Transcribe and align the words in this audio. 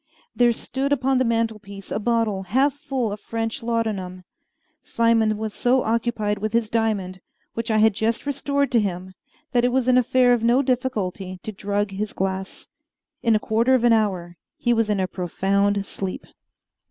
There 0.35 0.51
stood 0.51 0.91
upon 0.91 1.19
the 1.19 1.23
mantelpiece 1.23 1.91
a 1.91 1.99
bottle 1.99 2.41
half 2.41 2.73
full 2.73 3.11
of 3.11 3.19
French 3.19 3.61
laudanum. 3.61 4.23
Simon 4.81 5.37
was 5.37 5.53
so 5.53 5.83
occupied 5.83 6.39
with 6.39 6.53
his 6.53 6.71
diamond, 6.71 7.21
which 7.53 7.69
I 7.69 7.77
had 7.77 7.93
just 7.93 8.25
restored 8.25 8.71
to 8.71 8.79
him, 8.79 9.13
that 9.51 9.63
it 9.63 9.71
was 9.71 9.87
an 9.87 9.99
affair 9.99 10.33
of 10.33 10.41
no 10.41 10.63
difficulty 10.63 11.39
to 11.43 11.51
drug 11.51 11.91
his 11.91 12.13
glass. 12.13 12.67
In 13.21 13.35
a 13.35 13.39
quarter 13.39 13.75
of 13.75 13.83
an 13.83 13.93
hour 13.93 14.37
he 14.57 14.73
was 14.73 14.89
in 14.89 14.99
a 14.99 15.05
profound 15.07 15.85
sleep. 15.85 16.25